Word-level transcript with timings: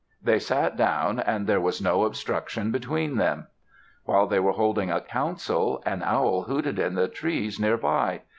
They 0.19 0.39
sat 0.39 0.77
down 0.77 1.19
and 1.19 1.45
there 1.45 1.61
was 1.61 1.79
no 1.79 2.05
obstruction 2.05 2.71
between 2.71 3.17
them. 3.17 3.45
While 4.05 4.25
they 4.25 4.39
were 4.39 4.53
holding 4.53 4.89
a 4.89 4.99
council, 4.99 5.79
an 5.85 6.01
owl 6.01 6.41
hooted 6.41 6.79
in 6.79 6.95
the 6.95 7.07
trees 7.07 7.59
near 7.59 7.77
by. 7.77 8.21